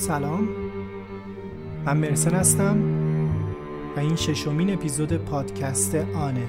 [0.00, 0.48] سلام.
[1.86, 2.78] من مرسن هستم
[3.96, 6.48] و این ششمین اپیزود پادکست آنه.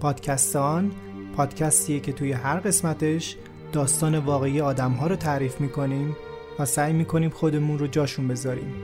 [0.00, 0.90] پادکست آن
[1.36, 3.36] پادکستیه که توی هر قسمتش
[3.72, 6.16] داستان واقعی آدم ها رو تعریف می‌کنیم
[6.58, 8.83] و سعی می‌کنیم خودمون رو جاشون بذاریم.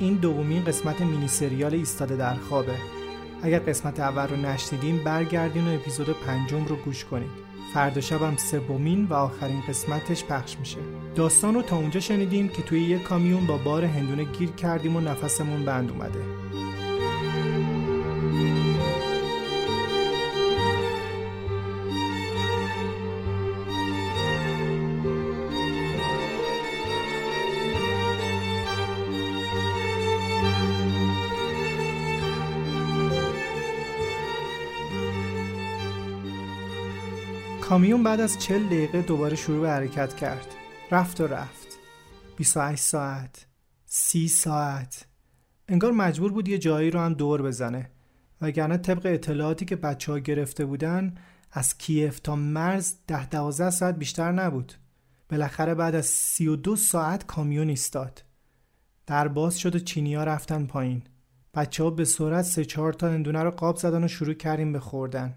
[0.00, 2.74] این دومین قسمت مینی سریال ایستاده در خوابه.
[3.42, 7.30] اگر قسمت اول رو نشنیدین برگردین و اپیزود پنجم رو گوش کنید.
[7.74, 10.78] فردا شبم سومین و آخرین قسمتش پخش میشه.
[11.14, 15.00] داستان رو تا اونجا شنیدیم که توی یک کامیون با بار هندونه گیر کردیم و
[15.00, 16.20] نفسمون بند اومده.
[37.70, 40.46] کامیون بعد از 40 دقیقه دوباره شروع به حرکت کرد.
[40.90, 41.78] رفت و رفت.
[42.36, 43.46] 28 ساعت
[43.86, 45.06] 30 ساعت.
[45.68, 47.90] انگار مجبور بود یه جایی رو هم دور بزنه.
[48.40, 51.14] وگرنه طبق اطلاعاتی که بچه ها گرفته بودن
[51.52, 54.72] از کیف تا مرز ده دوازده ساعت بیشتر نبود.
[55.28, 58.22] بالاخره بعد از 32 ساعت کامیون ایستاد.
[59.06, 61.02] در باز شد و چینی ها رفتن پایین.
[61.54, 64.80] بچه ها به سرعت سه چهار تا اندونه رو قاب زدن و شروع کردیم به
[64.80, 65.36] خوردن.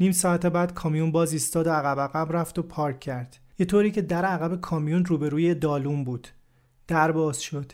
[0.00, 3.38] نیم ساعت بعد کامیون باز ایستاد و عقب عقب رفت و پارک کرد.
[3.58, 6.28] یه طوری که در عقب کامیون روبروی دالون بود.
[6.86, 7.72] در باز شد.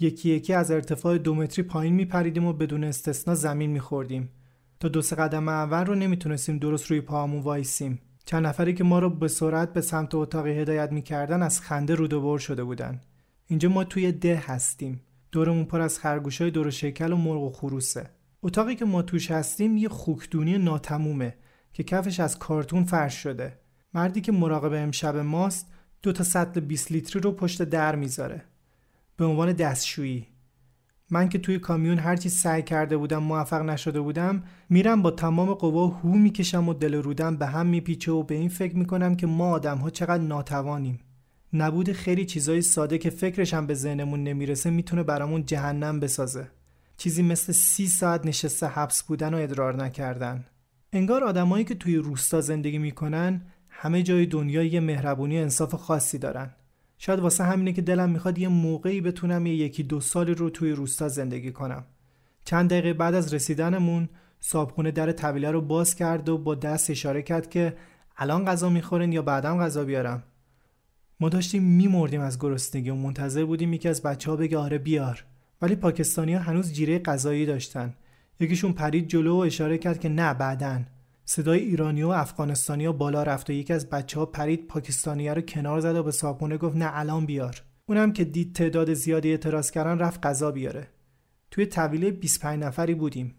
[0.00, 4.28] یکی یکی از ارتفاع دو متری پایین میپریدیم و بدون استثنا زمین میخوردیم.
[4.80, 7.98] تا دو سه قدم اول رو نمی‌تونستیم درست روی پاهامون وایسیم.
[8.24, 12.12] چند نفری که ما رو به سرعت به سمت اتاقی هدایت می‌کردن از خنده رود
[12.12, 13.00] و بر شده بودن.
[13.46, 15.00] اینجا ما توی ده هستیم.
[15.32, 18.10] دورمون پر از خرگوشای دور شکل و مرغ و خروسه.
[18.42, 21.34] اتاقی که ما توش هستیم یه خوکدونی ناتمومه.
[21.72, 23.58] که کفش از کارتون فرش شده.
[23.94, 25.66] مردی که مراقب امشب ماست
[26.02, 28.44] دو تا سطل 20 لیتری رو پشت در می‌ذاره.
[29.16, 30.26] به عنوان دستشویی.
[31.10, 35.86] من که توی کامیون هرچی سعی کرده بودم موفق نشده بودم میرم با تمام قوا
[35.86, 39.50] هو می‌کشم و دل رودم به هم میپیچه و به این فکر می‌کنم که ما
[39.50, 41.00] آدم ها چقدر ناتوانیم.
[41.52, 46.48] نبود خیلی چیزای ساده که فکرش هم به ذهنمون نمی‌رسه می‌تونه برامون جهنم بسازه.
[46.96, 50.44] چیزی مثل سی ساعت نشسته حبس بودن و ادرار نکردن.
[50.94, 56.18] انگار آدمایی که توی روستا زندگی می‌کنن همه جای دنیا یه مهربونی و انصاف خاصی
[56.18, 56.50] دارن.
[56.98, 60.72] شاید واسه همینه که دلم می‌خواد یه موقعی بتونم یه یکی دو سالی رو توی
[60.72, 61.84] روستا زندگی کنم.
[62.44, 64.08] چند دقیقه بعد از رسیدنمون
[64.40, 67.76] صابخونه در طویله رو باز کرد و با دست اشاره کرد که
[68.16, 70.22] الان غذا می‌خورین یا بعدم غذا بیارم.
[71.20, 75.24] ما داشتیم میمردیم از گرسنگی و منتظر بودیم یکی از بچه ها بگه آره بیار.
[75.62, 77.94] ولی پاکستانی ها هنوز جیره غذایی داشتن.
[78.40, 80.86] یکیشون پرید جلو و اشاره کرد که نه بعدن
[81.24, 85.40] صدای ایرانی و افغانستانی ها بالا رفت و یکی از بچه ها پرید پاکستانی رو
[85.40, 87.62] کنار زد و به صابخونه گفت نه الان بیار.
[87.86, 90.88] اونم که دید تعداد زیادی اعتراض کردن رفت غذا بیاره.
[91.50, 93.34] توی طویله 25 نفری بودیم.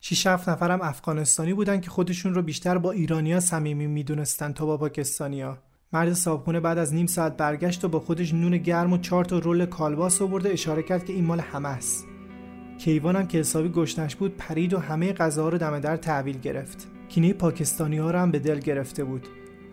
[0.00, 4.76] 6 7 نفرم افغانستانی بودن که خودشون رو بیشتر با ایرانیا صمیمی می‌دونستن تا با
[4.76, 5.58] پاکستانیا
[5.92, 9.38] مرد صابخونه بعد از نیم ساعت برگشت و با خودش نون گرم و چهار تا
[9.38, 12.17] رول کالباس آورده اشاره کرد که این مال همه است.
[12.78, 16.88] کیوانم که حسابی گشنش بود پرید و همه غذاها رو دم در تحویل گرفت.
[17.08, 19.28] کینه پاکستانی ها رو هم به دل گرفته بود.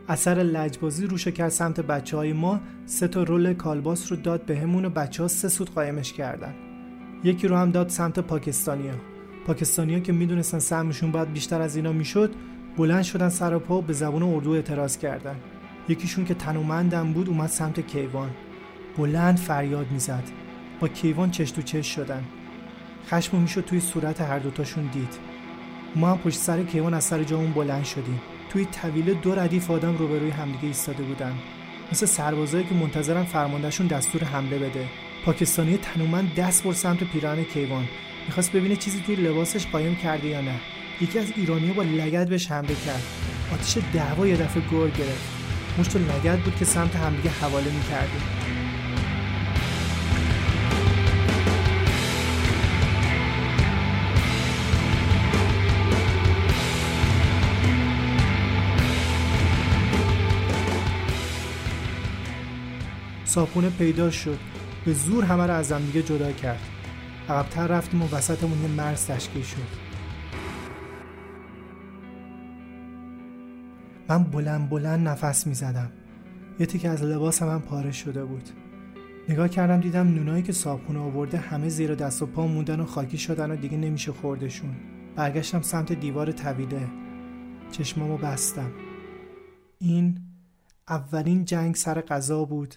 [0.08, 4.66] اثر لجبازی روش کرد سمت بچه های ما سه تا رول کالباس رو داد به
[4.66, 6.54] و بچه ها سه سود قایمش کردن.
[7.24, 8.94] یکی رو هم داد سمت پاکستانیا
[9.48, 12.34] پاکستانیا که می‌دونستن سهمشون باید بیشتر از اینا می‌شد
[12.78, 15.36] بلند شدن سر پا و به زبون اردو اعتراض کردن.
[15.90, 18.30] یکیشون که تنومندم بود اومد سمت کیوان.
[18.98, 20.24] بلند فریاد می‌زد.
[20.80, 22.24] با کیوان چش تو چش شدن.
[23.10, 25.13] خشم می‌شد توی صورت هر دوتاشون دید.
[25.96, 28.22] ما هم پشت سر کیوان از سر جامون بلند شدیم.
[28.50, 31.34] توی طویله دو ردیف آدم روبروی همدیگه ایستاده بودن.
[31.92, 34.86] مثل سربازایی که منتظرن فرماندهشون دستور حمله بده.
[35.25, 37.86] پاکستانی تنومند دست بر سمت پیران کیوان.
[38.28, 40.56] می‌خواست ببینه چیزی توی لباسش قایم کرده یا نه.
[41.01, 43.04] یکی از ایرانی‌ها با لگد بهش حمله کرد.
[43.54, 45.30] آتیش دعوا یه دفعه گور گرفت.
[45.80, 48.44] مشت لگد بود که سمت همدیگه حواله می‌کردیم.
[63.36, 64.40] صابونه پیدا شد.
[64.86, 66.60] به زور همه رو از همدیگه جدا کرد.
[67.30, 69.86] عقبتر رفتیم و وسطمون یه مرز تشکیل شد.
[74.10, 75.92] من بلند بلند نفس می زدم
[76.60, 78.50] یه تیکه از لباس هم پاره شده بود.
[79.30, 83.18] نگاه کردم دیدم نونایی که صابخونه آورده همه زیر دست و پا موندن و خاکی
[83.18, 84.76] شدن و دیگه نمیشه خوردشون.
[85.16, 86.88] برگشتم سمت دیوار طویله
[87.72, 88.72] چشمامو بستم.
[89.80, 90.20] این
[90.90, 92.76] اولین جنگ سر غذا بود.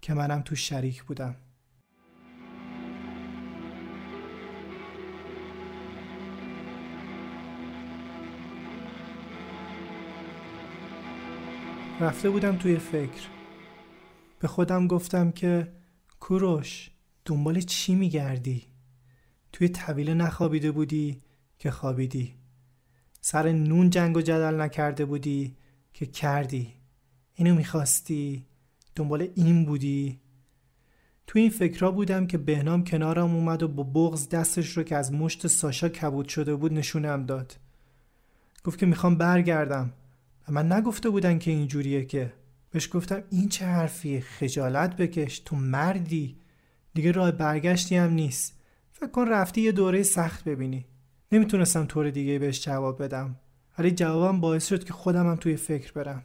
[0.00, 1.36] که منم تو شریک بودم.
[12.00, 13.22] رفته بودم توی فکر.
[14.38, 15.72] به خودم گفتم که
[16.20, 16.90] کوروش
[17.24, 18.66] دنبال چی میگردی؟
[19.52, 21.22] توی طویله نخوابیده بودی
[21.58, 22.34] که خوابیدی.
[23.20, 25.56] سر نون جنگ و جدل نکرده بودی
[25.92, 26.74] که کردی.
[27.34, 28.46] اینو می‌خواستی؟
[28.98, 30.20] دنبال این بودی؟
[31.26, 35.12] تو این فکرها بودم که بهنام کنارم اومد و با بغز دستش رو که از
[35.12, 37.56] مشت ساشا کبود شده بود نشونم داد.
[38.64, 39.92] گفت که می‌خوام برگردم.
[40.48, 42.32] و من نگفته بودن که اینجوریه که.
[42.70, 45.38] بهش گفتم این چه حرفیه؟ خجالت بکش.
[45.38, 46.36] تو مردی.
[46.94, 48.60] دیگه راه برگشتی هم نیست.
[48.92, 50.86] فکر کن رفتی یه دوره سخت ببینی.
[51.32, 53.36] نمی‌تونستم طور دیگه بهش جواب بدم.
[53.78, 56.22] ولی جوابم باعث شد که خودم هم توی فکر برم.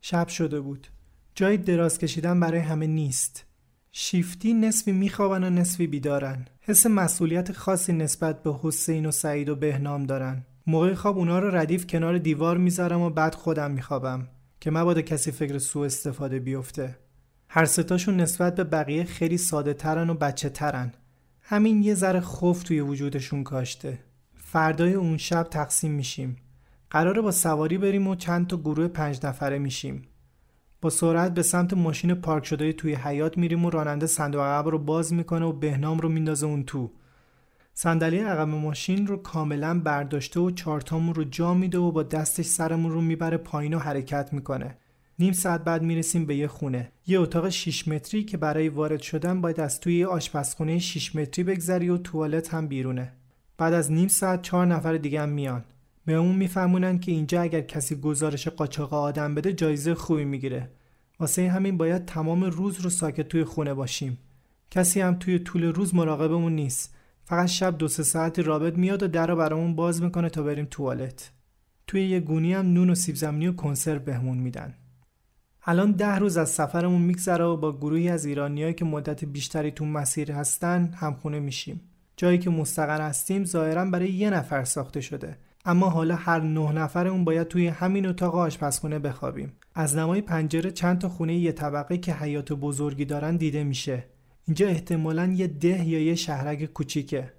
[0.00, 0.86] شب شده بود.
[1.34, 3.44] جای دراز کشیدن برای همه نیست.
[3.92, 6.46] شیفتی نصفی میخوابن و نصفی بیدارن.
[6.60, 10.46] حس مسئولیت خاصی نسبت به حسین و سعید و بهنام دارن.
[10.66, 14.28] موقع خواب اونا رو ردیف کنار دیوار می‌ذارم و بعد خودم میخوابم.
[14.60, 16.98] که مبادا کسی فکر سوء استفاده بیفته.
[17.48, 20.92] هر ستاشون نسبت به بقیه خیلی ساده ترن و بچه ترن.
[21.42, 23.98] همین یه ذره خوف توی وجودشون کاشته.
[24.34, 26.36] فردای اون شب تقسیم میشیم.
[26.90, 30.02] قراره با سواری بریم و چند تا گروه پنج نفره میشیم.
[30.82, 34.78] با سرعت به سمت ماشین پارک شده توی حیات میریم و راننده صندوق عقب رو
[34.78, 36.90] باز می‌کنه و بهنام رو میندازه اون تو.
[37.74, 42.92] صندلی عقب ماشین رو کاملا برداشته و چارتامون رو جا میده و با دستش سرمون
[42.92, 44.76] رو می‌بره پایین و حرکت می‌کنه.
[45.18, 46.92] نیم ساعت بعد می‌رسیم به یه خونه.
[47.06, 51.88] یه اتاق 6 متری که برای وارد شدن باید از توی آشپزخونه 6 متری بگذری
[51.88, 53.12] و توالت هم بیرونه.
[53.58, 55.64] بعد از نیم ساعت چهار نفر دیگه هم میان.
[56.04, 60.70] به اون میفهمونن که اینجا اگر کسی گزارش قاچاق آدم بده جایزه خوبی می‌گیره.
[61.20, 64.18] واسه همین باید تمام روز رو ساکت توی خونه باشیم.
[64.70, 66.94] کسی هم توی طول روز مراقبمون نیست.
[67.24, 70.66] فقط شب دو سه ساعت رابط میاد و در رو برامون باز می‌کنه تا بریم
[70.70, 71.30] توالت.
[71.86, 74.74] توی یه گونی هم نون و سیب زمینی و کنسرو بهمون میدن.
[75.64, 79.84] الان ده روز از سفرمون میگذره و با گروهی از ایرانیایی که مدت بیشتری تو
[79.84, 81.80] مسیر هستن همخونه میشیم.
[82.16, 85.36] جایی که مستقر هستیم ظاهرا برای یه نفر ساخته شده.
[85.64, 89.52] اما حالا هر نه نفرمون باید توی همین اتاق آشپزخونه بخوابیم.
[89.74, 94.04] از نمای پنجره چند تا خونه یه طبقه که حیات بزرگی دارن دیده میشه.
[94.46, 97.32] اینجا احتمالا یه ده یا یه شهرک کوچیکه.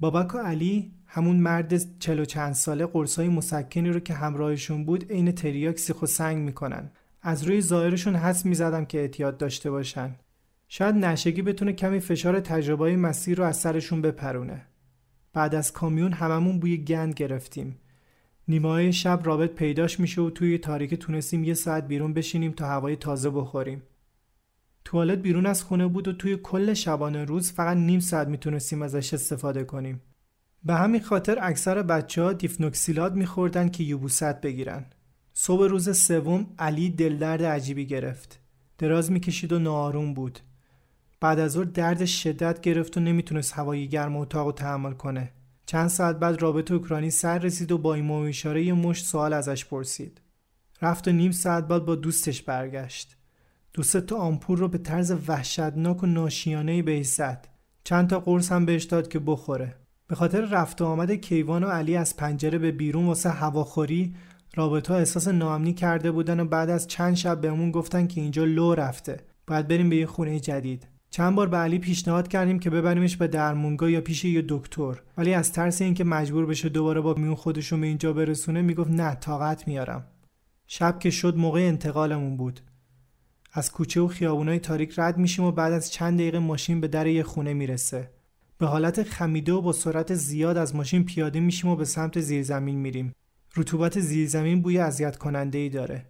[0.00, 5.32] بابک و علی همون مرد چلو چند ساله قرصای مسکنی رو که همراهشون بود عین
[5.32, 6.90] تریاک سیخ و سنگ می‌کنن.
[7.22, 10.14] از روی ظاهرشون حس می‌زدم که اعتیاد داشته باشن.
[10.68, 14.66] شاید نشگی بتونه کمی فشار تجربه مسیر رو از سرشون بپرونه.
[15.34, 17.76] بعد از کامیون هممون بوی گند گرفتیم.
[18.48, 22.96] نیمه شب رابط پیداش میشه و توی تاریک تونستیم یه ساعت بیرون بشینیم تا هوای
[22.96, 23.82] تازه بخوریم.
[24.84, 29.14] توالت بیرون از خونه بود و توی کل شبانه روز فقط نیم ساعت می‌تونستیم ازش
[29.14, 30.00] استفاده کنیم.
[30.64, 34.86] به همین خاطر اکثر بچه ها دیفنوکسیلات میخوردن که یوبوست بگیرن.
[35.32, 38.40] صبح روز سوم علی دلدرد عجیبی گرفت.
[38.78, 40.38] دراز می‌کشید و ناآروم بود.
[41.20, 45.32] بعد از ظهر درد شدت گرفت و نمی‌تونست هوای گرم اتاق رو تحمل کنه.
[45.66, 50.20] چند ساعت بعد رابط اوکراینی سر رسید و با این اشاره یه سوال ازش پرسید.
[50.82, 53.16] رفت و نیم ساعت بعد با دوستش برگشت.
[53.72, 57.48] دوست تا آمپور رو به طرز وحشتناک و ناشیانه به زد.
[57.84, 59.74] چند تا قرص هم بهش داد که بخوره.
[60.06, 64.14] به خاطر رفت و آمد کیوان و علی از پنجره به بیرون واسه هواخوری
[64.54, 68.44] رابطه ها احساس ناامنی کرده بودن و بعد از چند شب بهمون گفتن که اینجا
[68.44, 69.20] لو رفته.
[69.46, 70.93] باید بریم به یه خونه جدید.
[71.14, 75.02] چند بار به علی پیشنهاد کردیم که ببریمش به درمونگاه یا پیش یه دکتر.
[75.18, 79.14] ولی از ترس اینکه مجبور بشه دوباره با میون خودشون به اینجا برسونه می‌گفت نه
[79.14, 80.06] طاقت میارم.
[80.66, 82.60] شب که شد موقع انتقالمون بود.
[83.52, 87.06] از کوچه و خیابونای تاریک رد میشیم و بعد از چند دقیقه ماشین به در
[87.06, 88.10] یه خونه می‌رسه.
[88.58, 92.78] به حالت خمیده و با سرعت زیاد از ماشین پیاده میشیم و به سمت زیرزمین
[92.78, 93.12] میریم.
[93.56, 96.06] رطوبت زیرزمین بوی اذیت کننده ای داره.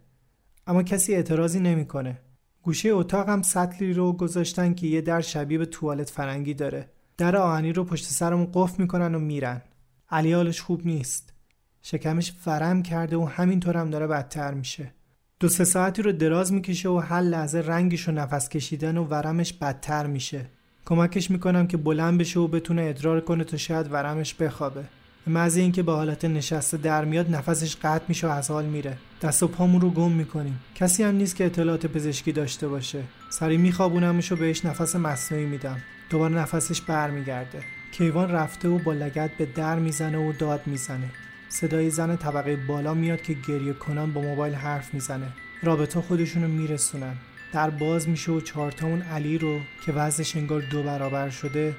[0.67, 2.17] اما کسی اعتراضی نمی‌کنه.
[2.65, 6.89] گوشه اتاق هم سطلی رو گذاشتن که یه در شبیه به توالت فرنگی داره.
[7.17, 9.61] در آهنی رو پشت سرمون قفل می‌کنن و میرن.
[10.09, 11.33] علی حالش خوب نیست.
[11.81, 14.91] شکمش فرم کرده و همینطور هم داره بدتر میشه.
[15.39, 19.53] دو سه ساعتی رو دراز می‌کشه و هر لحظه رنگش و نفس کشیدن و ورمش
[19.53, 20.45] بدتر میشه.
[20.85, 24.85] کمکش می‌کنم که بلند بشه و بتونه ادرار کنه تا شاید ورمش بخوابه.
[25.27, 28.97] محض اینکه به حالت نشسته در میاد نفسش قطع میشه و از حال میره.
[29.21, 30.59] دست و پامون رو گم می‌کنیم.
[30.75, 33.03] کسی هم نیست که اطلاعات پزشکی داشته باشه.
[33.29, 35.77] سری میخوابونمش و بهش نفس مصنوعی میدم.
[36.09, 37.59] دوباره نفسش برمیگرده.
[37.91, 41.09] کیوان رفته و با لگت به در می‌زنه و داد می‌زنه.
[41.49, 45.27] صدای زن طبقه بالا میاد که گریه کنان با موبایل حرف می‌زنه.
[45.63, 47.15] رابطه خودشون رو میرسونن.
[47.53, 51.75] در باز میشه و چهارتامون علی رو که وزنش انگار دو برابر شده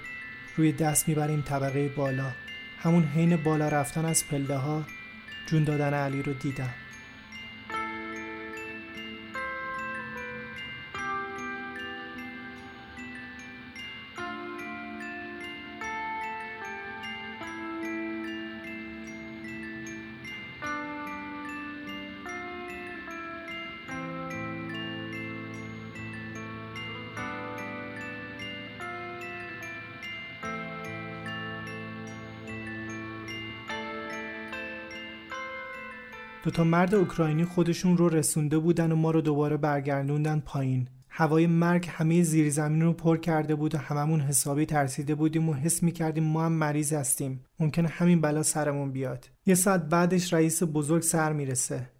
[0.56, 2.32] روی دست می‌بریم طبقه بالا.
[2.78, 4.84] همون حین بالا رفتن از پله ها
[5.46, 6.74] جون دادن علی رو دیدم.
[36.46, 40.88] دوتا مرد اوکراینی خودشون رو رسونده بودن و ما رو دوباره برگردوندن پایین.
[41.08, 45.54] هوای مرگ همه زیر زمین رو پر کرده بود و هممون حسابی ترسیده بودیم و
[45.54, 47.44] حس می‌کردیم ما هم مریض هستیم.
[47.60, 49.28] ممکنه همین بلا سرمون بیاد.
[49.46, 51.90] یه ساعت بعدش رئیس بزرگ سر می‌رسه.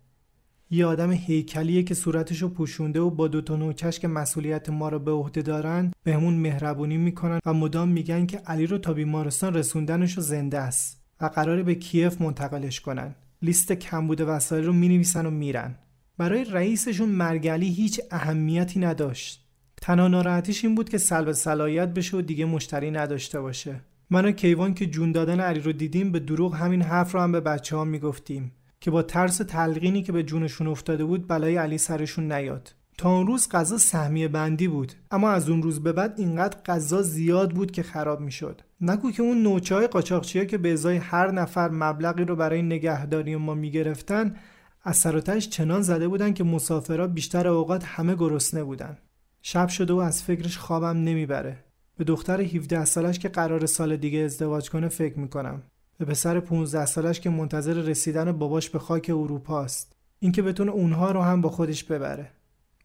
[0.71, 4.99] یه آدم هیکلیه که صورتش رو پوشونده و با دوتا نوچش که مسئولیت ما رو
[4.99, 10.21] به عهده دارن بهمون مهربونی می‌کنن و مدام میگن که علی رو تا بیمارستان رسوندنش
[10.21, 13.15] زنده است و قراره به کیف منتقلش کنن.
[13.43, 15.75] لیست کمبود وسایل رو می نویسن و میرن.
[16.19, 19.47] برای رئیسشون مرگلی هیچ اهمیتی نداشت.
[19.83, 23.81] تنها ناراحتیش این بود که سلب صلاحیت بشه و دیگه مشتری نداشته باشه.
[24.11, 27.33] من و کیوان که جون دادن علی رو دیدیم به دروغ همین حرف رو هم
[27.33, 31.79] به بچه ها می‌گفتیم که با ترس تلقینی که به جونشون افتاده بود بلای علی
[31.79, 32.75] سرشون نیاد.
[32.99, 34.93] تا اون روز غذا سهمیه بندی بود.
[35.11, 38.61] اما از اون روز به بعد اینقدر غذا زیاد بود که خراب می‌شد.
[38.81, 43.37] نگو که اون نوچه های قاچاقچی که به ازای هر نفر مبلغی رو برای نگهداری
[43.37, 44.37] ما می‌گرفتن
[44.83, 48.99] از سراتش چنان زده بودن که مسافرها بیشتر اوقات همه گرسنه بودن.
[49.43, 51.65] شب شده و از فکرش خوابم نمی‌بره.
[51.97, 55.63] به دختر 17 سالش که قرار سال دیگه ازدواج کنه فکر می‌کنم.
[55.99, 59.93] به پسر 15 سالش که منتظر رسیدن باباش به خاک اروپا است.
[60.19, 62.31] اینکه بتونه اونها رو هم با خودش ببره.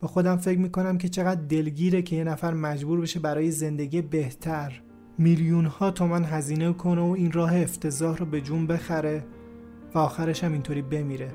[0.02, 4.82] با خودم فکر می‌کنم که چقدر دلگیره که یه نفر مجبور بشه برای زندگی بهتر.
[5.18, 9.24] میلیون ها تومن هزینه کنه و این راه افتضاح رو به جون بخره
[9.96, 11.32] و آخرش هم اینطوری بمیره.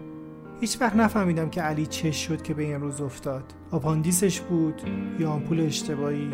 [0.61, 3.44] هیچ وقت نفهمیدم که علی چش شد که به این روز افتاد.
[3.70, 4.82] آپاندیسش بود
[5.18, 6.30] یا آمپول اشتباهی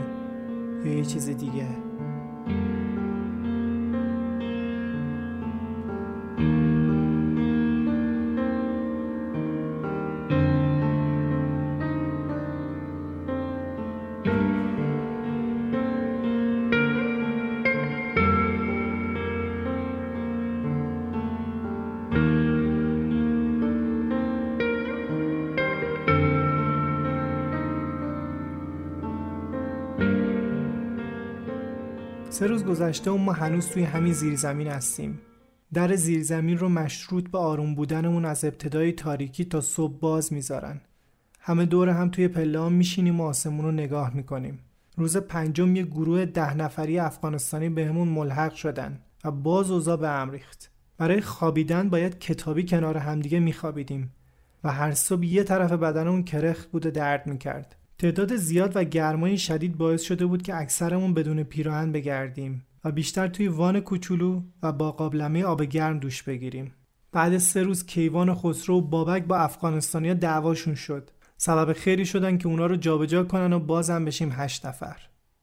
[0.85, 1.67] یا یه چیز دیگه.
[32.43, 35.19] سه روز گذشته و ما هنوز توی همین زیرزمین هستیم.
[35.75, 40.81] در زیرزمین رو مشروط به آروم بودنمون از ابتدای تاریکی تا صبح باز می‌ذارن.
[41.41, 44.59] همه دور هم توی پله میشینیم و آسمون رو نگاه می‌کنیم.
[44.97, 50.31] روز پنجم یه گروه ده نفری افغانستانی بهمون ملحق شدن و باز اوضاع به هم
[50.31, 50.71] ریخت.
[50.99, 54.13] برای خوابیدن باید کتابی کنار همدیگه میخوابیدیم
[54.65, 57.77] و هر صبح یه طرف بدنمون کرخ بود و درد می‌کرد.
[58.03, 63.29] تعداد زیاد و گرمای شدید باعث شده بود که اکثرمون بدون پیراهن بگردیم و بیشتر
[63.29, 66.73] توی وان کوچولو و با قابلمه آب گرم دوش بگیریم.
[67.13, 71.11] بعد سه روز کیوان خسرو و بابک با افغانستانیا دعواشون شد.
[71.37, 74.97] سبب خیری شدن که اونا رو جابجا کنن و بازم بشیم هشت نفر.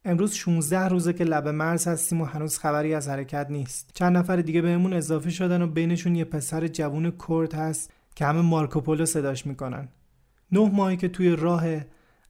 [0.06, 3.92] امروز 16 روزه که لب مرز هستیم و هنوز خبری از حرکت نیست.
[3.94, 8.42] چند نفر دیگه بهمون اضافه شدن و بینشون یه پسر جوون کرد هست که همه
[8.42, 9.88] مارکوپولو صداش می‌کنن.
[10.52, 11.66] نه ماهی که توی راه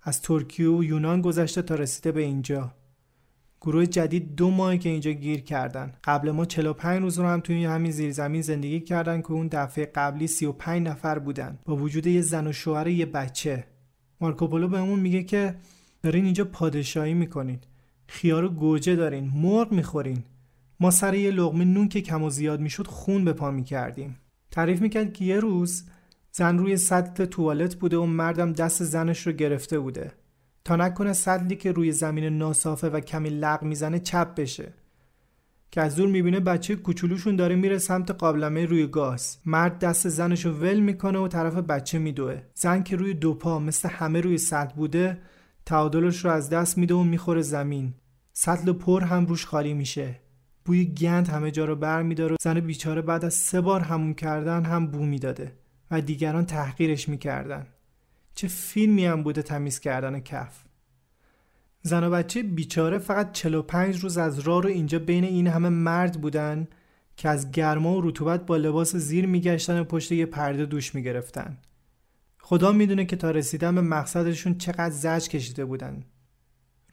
[0.10, 2.74] از ترکیه و یونان گذشته تا رسیده به اینجا.
[3.62, 5.94] گروه جدید دو ماهی که اینجا گیر کردن.
[6.04, 10.28] قبل ما 45 روز رو هم توی همین زیرزمین زندگی کردن که اون دفعه قبلی
[10.28, 11.60] 35 نفر بودن.
[11.66, 13.64] با وجود یه زن و شوهر یه بچه.
[14.22, 15.56] مارکوپولو بهمون میگه که
[16.04, 17.60] دارین اینجا پادشاهی می‌کنین.
[18.08, 19.32] خیار و گوجه دارین.
[19.36, 20.24] مرغ می‌خورین.
[20.80, 24.18] ما سر یه لغمه نون که کم و زیاد می‌شد خون به پا می‌کردیم.
[24.52, 25.84] تعریف می‌کرد که یه روز
[26.40, 30.12] زن روی سطل توالت بوده و مردم دست زنش رو گرفته بوده.
[30.66, 34.74] تا نکنه سطلی که روی زمین ناصافه و کمی لغ می‌زنه چپ بشه.
[35.72, 39.38] که از دور می‌بینه بچه کوچولوشون داره میره سمت قابلمه روی گاز.
[39.46, 42.42] مرد دست زنش رو ول می‌کنه و طرف بچه میدوه.
[42.54, 45.18] زن که روی دو پا مثل همه روی سطل بوده
[45.66, 47.94] تعادلش رو از دست میده و می‌خوره زمین.
[48.34, 50.20] سطل پر هم روش خالی میشه.
[50.66, 54.66] بوی گند همه جا رو بر میداره زن بیچاره بعد از سه بار همون کردن
[54.66, 55.52] هم بو می‌داده.
[55.92, 57.68] و دیگران تحقیرش می‌کردن.
[58.36, 60.64] چه فیلمی هم بوده تمیز کردن کف.
[61.82, 66.22] زن و بچه بیچاره فقط 45 روز از راه رو اینجا بین این همه مرد
[66.22, 66.68] بودن
[67.18, 71.58] که از گرما و رطوبت با لباس زیر میگشتن و پشت یه پرده دوش می‌گرفتن.
[72.38, 76.04] خدا می‌دونه که تا رسیدن به مقصدشون چقدر زج کشیده بودن.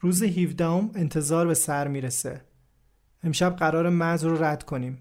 [0.01, 2.41] روز 17 انتظار به سر می‌رسه.
[3.23, 4.97] امشب قرار مرز رو رد کنیم.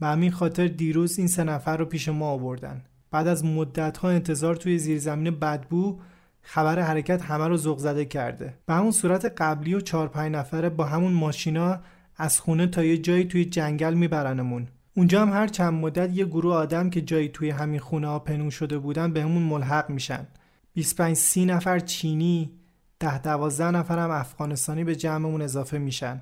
[0.00, 2.84] به همین خاطر دیروز این سه نفر رو پیش ما آوردن.
[3.10, 6.00] بعد از مدت ها انتظار توی زیرزمین بدبو
[6.42, 8.54] خبر حرکت همه رو ذوق زده کرده.
[8.66, 11.80] به همون صورت قبلی و چهار پنج نفره با همون ماشینا
[12.16, 14.68] از خونه تا یه جایی توی جنگل میبرنمون.
[14.96, 18.50] اونجا هم هر چند مدت یه گروه آدم که جایی توی همین خونه ها پنون
[18.50, 20.26] شده بودن به همون ملحق میشن.
[20.74, 22.50] 25 30 نفر چینی
[22.98, 26.20] ده دوازده نفر هم افغانستانی به جمعمون اضافه میشن.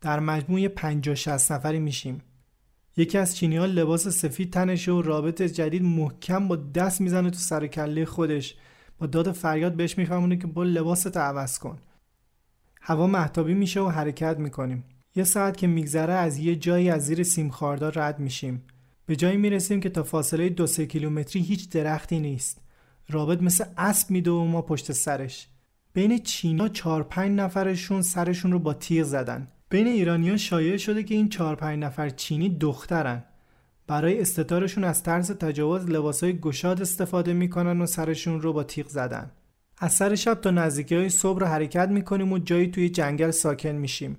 [0.00, 2.22] در مجموع 50 60 نفری میشیم.
[2.96, 7.38] یکی از چینی ها لباس سفید تنشه و رابط جدید محکم با دست می‌زنه تو
[7.38, 8.54] سر کله خودش.
[8.98, 11.78] با داد فریاد بهش میفهمونه که با لباس عوض کن
[12.80, 14.84] هوا محتابی میشه و حرکت می‌کنیم.
[15.14, 18.62] یه ساعت که میگذره از یه جایی از زیر سیم خاردار رد میشیم.
[19.06, 22.60] به جایی می‌رسیم که تا فاصله دو سه کیلومتری هیچ درختی نیست.
[23.08, 25.48] رابط مثل اسب میده و ما پشت سرش.
[25.92, 29.48] بین چینا چهار پنج نفرشون سرشون رو با تیغ زدن.
[29.70, 33.24] بین ایرانیان شایع شده که این چهار پنج نفر چینی دخترن.
[33.86, 39.30] برای استتارشون از طرز تجاوز لباسای گشاد استفاده می‌کنن و سرشون رو با تیغ زدن.
[39.78, 43.68] از سر شب تا نزدیکی های صبح رو حرکت می‌کنیم و جایی توی جنگل ساکن
[43.72, 44.18] میشیم.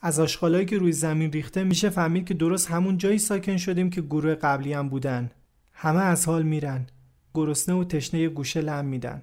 [0.00, 4.00] از آشغالایی که روی زمین ریخته میشه فهمید که درست همون جایی ساکن شدیم که
[4.00, 5.30] گروه قبلی هم بودن.
[5.72, 6.86] همه از حال میرن.
[7.34, 9.22] گرسنه و تشنه گوشه لم میدن.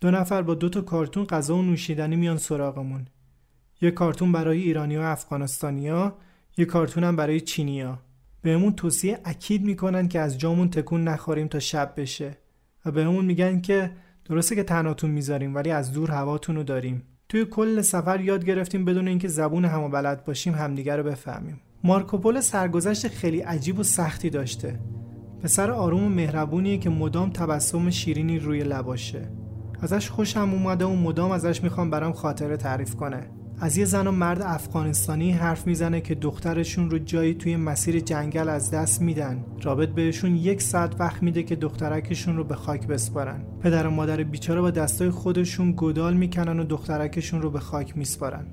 [0.00, 3.06] دو نفر با دو تا کارتون غذا و نوشیدنی میان سراغمون.
[3.82, 6.16] یه کارتون برای ایرانی و افغانستانیا
[6.56, 7.98] یه کارتون هم برای چینیا
[8.42, 12.36] بهمون توصیه اکید می‌کنن که از جامون تکون نخوریم تا شب بشه.
[12.86, 13.90] و بهمون میگن که
[14.24, 17.02] درسته که تناتون می‌ذاریم ولی از دور هواتون رو داریم.
[17.28, 21.60] توی کل سفر یاد گرفتیم بدون اینکه زبون همو بلد باشیم همدیگه رو بفهمیم.
[21.84, 24.80] مارکوپول سرگذشت خیلی عجیب و سختی داشته.
[25.42, 29.28] پسر آروم و مهربونیه که مدام تبسم شیرینی روی لباشه.
[29.80, 33.39] ازش خوشم اومده و مدام ازش می‌خوام برام خاطره تعریف کنه.
[33.62, 38.48] از یه زن و مرد افغانستانی حرف می‌زنه که دخترشون رو جایی توی مسیر جنگل
[38.48, 39.44] از دست میدن.
[39.62, 43.44] رابط بهشون یک ساعت وقت میده که دخترکشون رو به خاک بسپارن.
[43.62, 48.46] پدر و مادر بیچاره با دستای خودشون گدال می‌کنن و دخترکشون رو به خاک میسپارن.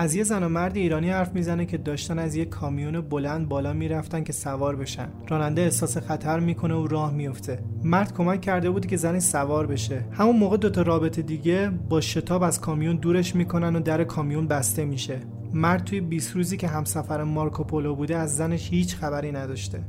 [0.00, 3.72] از یه زن و مرد ایرانی حرف می‌زنه که داشتن از یه کامیون بلند بالا
[3.72, 5.08] می‌رفتن که سوار بشن.
[5.28, 10.04] راننده احساس خطر می‌کنه و راه میفته مرد کمک کرده بود که زنش سوار بشه.
[10.12, 14.84] همون موقع دوتا رابطه دیگه با شتاب از کامیون دورش می‌کنن و در کامیون بسته
[14.84, 15.20] میشه.
[15.54, 19.80] مرد توی 20 روزی که همسفر مارکوپولو بوده از زنش هیچ خبری نداشته.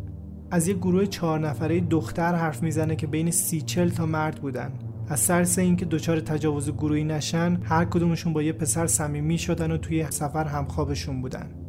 [0.51, 4.71] از یه گروه چهار نفره دختر حرف می‌زنه که بین سی چل تا مرد بودن.
[5.09, 9.77] از سرس اینکه دچار تجاوز گروهی نشن هر کدومشون با یه پسر صمیمی شدن و
[9.77, 11.68] توی سفر همخوابشون بودن.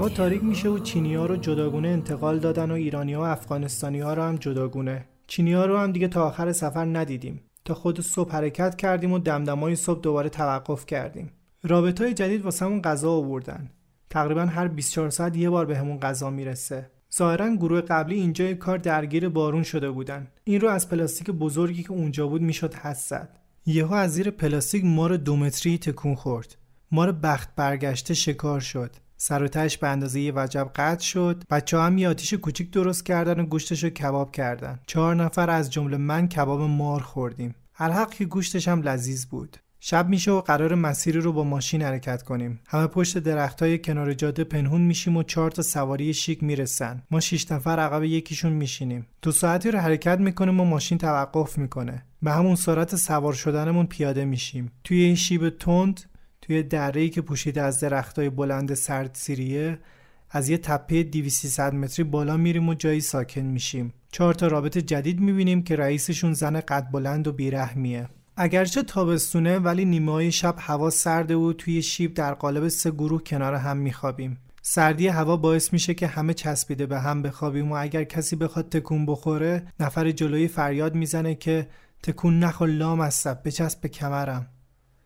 [0.00, 4.00] هوا تاریک میشه و چینی ها رو جداگونه انتقال دادن و ایرانی ها و افغانستانی
[4.00, 5.04] ها رو هم جداگونه.
[5.26, 7.40] چینی ها رو هم دیگه تا آخر سفر ندیدیم.
[7.64, 11.30] تا خود صبح حرکت کردیم و دمدمای صبح دوباره توقف کردیم.
[11.62, 13.70] رابط های جدید واسمون غذا آوردن.
[14.10, 16.90] تقریبا هر 24 ساعت یه بار بهمون به غذا می‌رسه.
[17.16, 20.28] ظاهرا گروه قبلی اینجا کار درگیر بارون شده بودن.
[20.44, 23.38] این رو از پلاستیک بزرگی که اونجا بود می‌شد حس زد.
[23.66, 26.56] یهو از زیر پلاستیک مار دو متری تکون خورد.
[26.92, 28.90] مار بخت برگشته شکار شد.
[29.22, 31.44] سر و تش به اندازه یه وجب قطع شد.
[31.50, 34.80] بچه هم یه آتیش کوچیک درست کردن و گوشتش رو کباب کردن.
[34.86, 37.54] چهار نفر از جمله من کباب مار خوردیم.
[37.78, 39.56] الحق که گوشتش هم لذیذ بود.
[39.80, 42.60] شب میشه و قرار مسیری رو با ماشین حرکت کنیم.
[42.66, 47.02] همه پشت درختای کنار جاده پنهون میشیم و چهار تا سواری شیک می‌رسن.
[47.10, 49.06] ما شیش نفر عقب یکیشون میشینیم.
[49.22, 52.04] دو ساعتی رو حرکت می‌کنیم و ماشین توقف می‌کنه.
[52.22, 54.72] به همون سرعت سوار شدنمون پیاده میشیم.
[54.84, 56.00] توی این شیب تند
[56.50, 59.78] توی دره‌ای که پوشیده از درختای بلند سرد سیریه
[60.30, 63.92] از یه تپه 2300 متری بالا میریم و جایی ساکن میشیم.
[64.12, 68.08] چهار تا رابط جدید می‌بینیم که رئیسشون زن قد بلند و بیرحمیه.
[68.36, 73.54] اگرچه تابستونه ولی نیمه شب هوا سرده و توی شیب در قالب سه گروه کنار
[73.54, 74.38] هم میخوابیم.
[74.62, 79.06] سردی هوا باعث میشه که همه چسبیده به هم بخوابیم و اگر کسی بخواد تکون
[79.06, 81.68] بخوره نفر جلوی فریاد می‌زنه که
[82.02, 84.46] تکون نخور لام هستم بچسب به کمرم.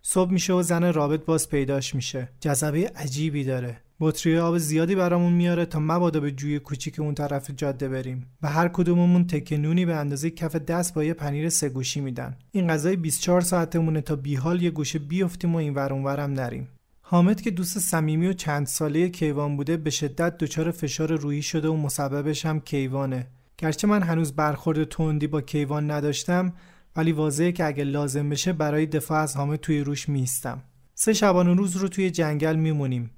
[0.07, 2.29] صبح میشه و زن رابط باز پیداش میشه.
[2.41, 3.81] جذبه عجیبی داره.
[4.01, 8.27] بطری آب زیادی برامون میاره تا مبادا به جوی کوچیک اون طرف جاده بریم.
[8.43, 12.37] و هر کدوممون تکه نونی به اندازه کف دست با یه پنیر سه گوشی میدن.
[12.53, 16.69] این غذای 24 ساعتمونه تا بیحال یه گوشه بیفتیم و این ور اونورم نریم.
[17.01, 21.69] حامد که دوست صمیمی و چند ساله کیوان بوده به شدت دچار فشار روحی شده
[21.69, 23.27] و مسببش هم کیوانه.
[23.59, 26.53] گرچه من هنوز برخورد تندی با کیوان نداشتم
[26.97, 30.63] ولی واضحه که اگه لازم بشه برای دفاع از حامد توی روش میستم
[30.95, 33.11] سه شبانه روز رو توی جنگل میمونیم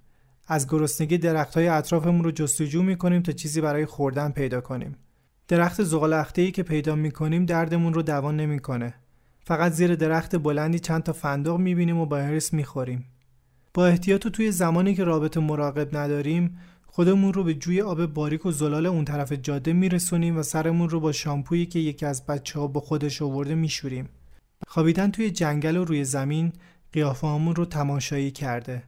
[0.48, 4.96] از گرسنگی درختهای اطرافمون رو جستجو می‌کنیم تا چیزی برای خوردن پیدا کنیم.
[5.48, 8.94] درخت زغال ای که پیدا می‌کنیم دردمون رو دوان نمی‌کنه.
[9.44, 13.04] فقط زیر درخت بلندی چند تا فندق می‌بینیم و با هرس می‌خوریم.
[13.74, 16.58] با احتیاط و توی زمانی که رابط مراقب نداریم
[16.96, 21.00] خودمون رو به جوی آب باریک و زلال اون طرف جاده میرسونیم و سرمون رو
[21.00, 24.08] با شامپویی که یکی از بچه ها با خودش آورده میشوریم.
[24.66, 26.52] خوابیدن توی جنگل و روی زمین
[26.92, 28.82] قیافه رو تماشایی کرده.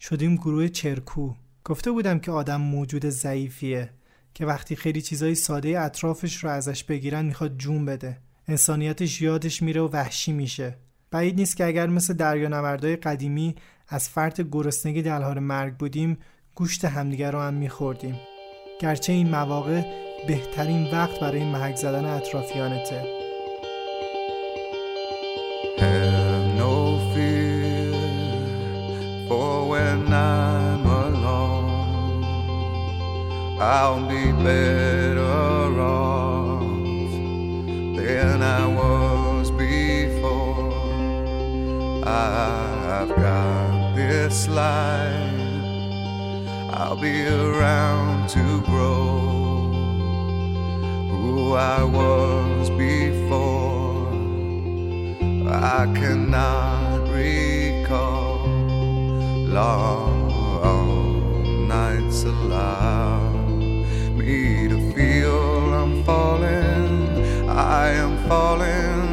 [0.00, 3.90] شدیم گروه چرکو گفته بودم که آدم موجود ضعیفیه
[4.34, 9.80] که وقتی خیلی چیزای ساده اطرافش رو ازش بگیرن می‌خواد جون بده انسانیتش یادش میره
[9.80, 10.76] و وحشی میشه
[11.10, 13.54] بعید نیست که اگر مثل دریانوردای قدیمی
[13.88, 16.18] از فرط گرسنگی در حال مرگ بودیم
[16.54, 18.20] گوشت همدیگر رو هم میخوردیم
[18.80, 19.82] گرچه این مواقع
[20.28, 23.22] بهترین وقت برای محک زدن اطرافیانته
[29.72, 32.24] when I'm alone.
[33.58, 36.60] I'll be better off
[37.96, 40.72] than I was before.
[42.04, 45.51] I've got this life,
[46.74, 49.20] I'll be around to grow
[51.10, 54.08] who I was before.
[55.48, 58.46] I cannot recall
[59.58, 60.32] long
[61.68, 63.32] nights allow
[64.16, 69.11] me to feel I'm falling, I am falling,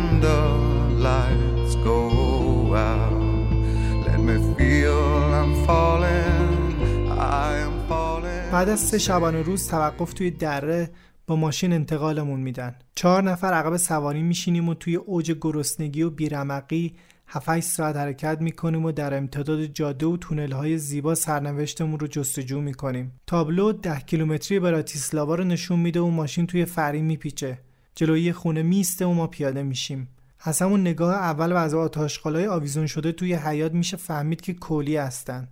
[8.59, 10.89] بعد از سه شبانه روز توقف توی دره
[11.27, 12.75] با ماشین انتقالمون میدن.
[12.95, 16.95] چهار نفر عقب سواری میشینیم و توی اوج گرسنگی و بیرمقی
[17.27, 22.61] 7 ساعت حرکت می‌کنیم و در امتداد جاده و تونل های زیبا سرنوشتمون رو جستجو
[22.61, 23.19] می‌کنیم.
[23.27, 27.59] تابلو 10 کیلومتری براتیسلاوا رو نشون میده و ماشین توی فری میپیچه.
[27.95, 30.07] جلوی خونه میسته و ما پیاده میشیم.
[30.39, 34.97] از همون نگاه اول و از آتاشقالای آویزون شده توی حیات میشه فهمید که کلی
[34.97, 35.47] هستن.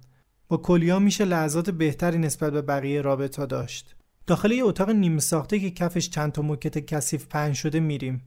[0.47, 3.95] با کلیا میشه لحظات بهتری نسبت به بقیه رابطه داشت.
[4.27, 8.21] داخل یه اتاق نیمه ساخته که کفش چند تا موکت کثیف پهن شده میریم.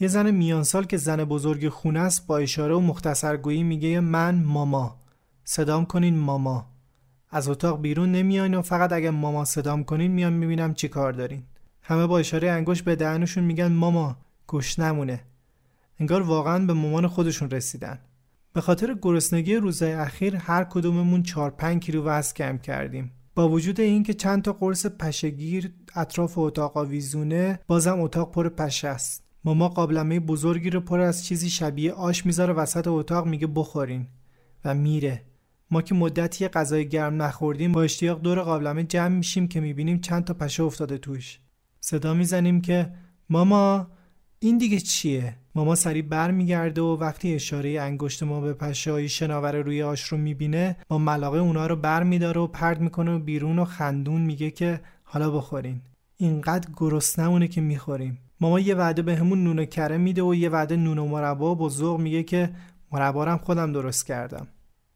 [0.00, 5.00] یه زن میانسال که زن بزرگ خونه است با اشاره و مختصرگویی میگه من ماما.
[5.44, 6.66] صدام کنین ماما.
[7.30, 11.42] از اتاق بیرون نمیاین و فقط اگه ماما صدام کنین میان می‌بینم چی کار دارین.
[11.82, 14.16] همه با اشاره انگشت به دهنشون میگن ماما.
[14.46, 15.20] گوش نمونه.
[16.00, 17.98] انگار واقعا به مامان خودشون رسیدن.
[18.52, 23.12] به خاطر گرسنگی روزهای اخیر هر کدوممون 4 5 کیلو وزن کم کردیم.
[23.34, 29.24] با وجود اینکه چند تا قرص پشگیر اطراف اتاق آویزونه بازم اتاق پر پشه است.
[29.44, 34.06] ماما قابلمه بزرگی رو پر از چیزی شبیه آش می‌ذاره وسط اتاق میگه بخورین.
[34.64, 35.24] و میره.
[35.70, 40.24] ما که مدتی غذای گرم نخوردیم با اشتیاق دور قابلمه جمع میشیم که می‌بینیم چند
[40.24, 41.40] تا پشه افتاده توش.
[41.80, 42.92] صدا می‌زنیم که
[43.30, 43.90] ماما!
[44.40, 49.56] این دیگه چیه؟ ماما سریع برمیگرده و وقتی اشاره انگشت ما به پشه های شناور
[49.56, 53.58] روی آش رو می‌بینه با ملاقه اونا رو بر میداره و پرد می‌کنه و بیرون
[53.58, 55.80] و خندون میگه که حالا بخورین.
[56.16, 58.18] اینقدر گرسنمونه که می‌خوریم.
[58.40, 61.68] ماما یه وعده به همون نون کره میده و یه وعده نون و مربا با
[61.68, 62.50] ذوق میگه که
[62.92, 64.46] مربا خودم درست کردم.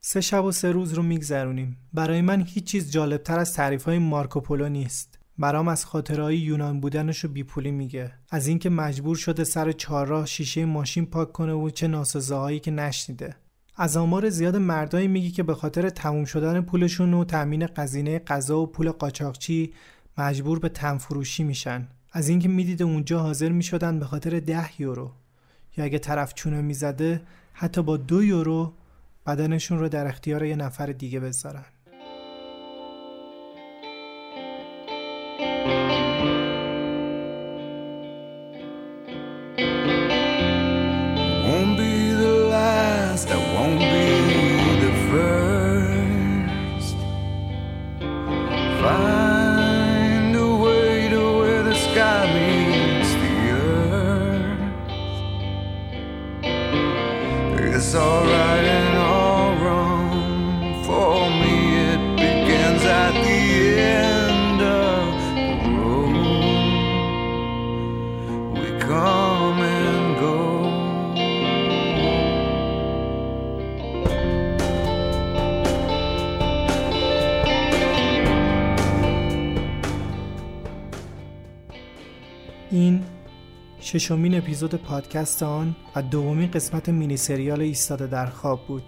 [0.00, 1.76] سه شب و سه روز رو میگذرونیم.
[1.92, 5.11] برای من هیچ چیز جالبتر از تعریف های مارکوپولو نیست.
[5.42, 8.12] برام از خاطرهای یونان بودنش رو بیپولی میگه.
[8.30, 13.36] از اینکه مجبور شده سر چهارراه شیشه ماشین پاک کنه و چه ناسزاهایی که نشنیده.
[13.76, 18.60] از آمار زیاد مردایی میگی که به خاطر تموم شدن پولشون و تأمین قزینه غذا
[18.60, 19.72] و پول قاچاقچی
[20.18, 21.88] مجبور به تنفروشی میشن.
[22.12, 25.10] از اینکه می‌دیده اونجا حاضر می‌شدن به خاطر ده یورو.
[25.76, 28.72] یا اگه طرف چونه می‌زده حتی با دو یورو
[29.26, 31.64] بدنشون رو در اختیار یه نفر دیگه بذارن.
[83.92, 88.82] ششمین اپیزود پادکست آن و دومین قسمت مینی سریال ایستاده در خواب بود.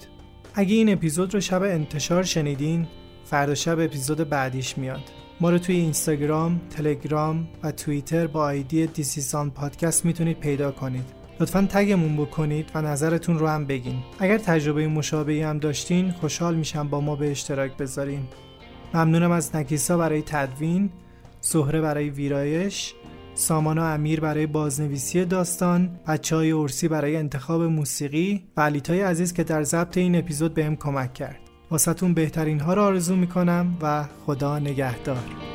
[0.55, 2.87] اگه این اپیزود رو شب انتشار شنیدین،
[3.25, 5.01] فردا شب اپیزود بعدیش میاد.
[5.40, 11.05] ما رو توی اینستاگرام، تلگرام و توییتر با آیدی دیسیسان پادکست می‌تونید پیدا کنید.
[11.40, 13.99] لطفا تگمون بکنید و نظرتون رو هم بگین.
[14.19, 18.23] اگر تجربه مشابهی هم داشتین، خوشحال میشم با ما به اشتراک بذارین.
[18.95, 20.90] ممنونم از نکیسا برای تدوین،
[21.40, 22.95] زهره برای ویرایش،
[23.35, 29.44] سامانا امیر برای بازنویسی داستان، بچه های ارسی برای انتخاب موسیقی و علیتای عزیز که
[29.44, 31.38] در ضبط این اپیزود بهم کمک کرد.
[31.70, 35.54] واسهتون بهترین ها را آرزو می‌کنم و خدا نگهدار.